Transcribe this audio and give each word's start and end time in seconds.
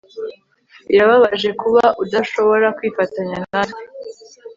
Birababaje 0.89 1.49
kuba 1.61 1.83
udashobora 2.03 2.67
kwifatanya 2.77 3.37
natwe 3.51 3.83